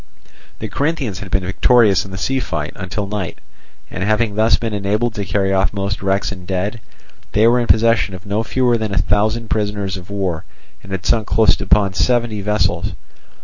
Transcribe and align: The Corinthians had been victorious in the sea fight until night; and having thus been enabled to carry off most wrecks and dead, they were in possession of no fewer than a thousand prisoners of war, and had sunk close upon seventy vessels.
The 0.57 0.67
Corinthians 0.67 1.19
had 1.19 1.29
been 1.29 1.45
victorious 1.45 2.05
in 2.05 2.09
the 2.09 2.17
sea 2.17 2.39
fight 2.39 2.71
until 2.75 3.05
night; 3.05 3.37
and 3.91 4.03
having 4.03 4.33
thus 4.33 4.55
been 4.57 4.73
enabled 4.73 5.13
to 5.13 5.25
carry 5.25 5.53
off 5.53 5.73
most 5.73 6.01
wrecks 6.01 6.31
and 6.31 6.47
dead, 6.47 6.81
they 7.33 7.45
were 7.45 7.59
in 7.59 7.67
possession 7.67 8.15
of 8.15 8.25
no 8.25 8.41
fewer 8.41 8.79
than 8.79 8.95
a 8.95 8.97
thousand 8.97 9.51
prisoners 9.51 9.97
of 9.97 10.09
war, 10.09 10.43
and 10.81 10.91
had 10.91 11.05
sunk 11.05 11.27
close 11.27 11.61
upon 11.61 11.93
seventy 11.93 12.41
vessels. 12.41 12.93